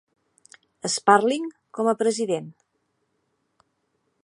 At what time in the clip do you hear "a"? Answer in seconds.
1.91-1.95